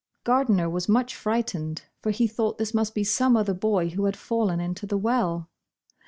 [0.23, 4.17] Gardner was much frightened, for he thought this must be some other boy who had
[4.17, 5.47] fallen into the well.